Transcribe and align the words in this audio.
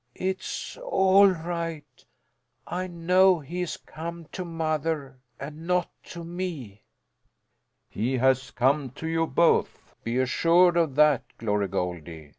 It's 0.15 0.77
all 0.77 1.27
right. 1.27 2.03
I 2.65 2.87
know 2.87 3.37
he 3.39 3.59
has 3.59 3.77
come 3.77 4.25
to 4.31 4.43
mother, 4.43 5.19
and 5.39 5.67
not 5.67 5.91
to 6.05 6.23
me." 6.23 6.81
"He 7.87 8.17
has 8.17 8.49
come 8.49 8.89
to 8.93 9.05
you 9.07 9.27
both, 9.27 9.93
be 10.03 10.17
assured 10.17 10.75
of 10.75 10.95
that, 10.95 11.23
Glory 11.37 11.67
Goldie!" 11.67 12.29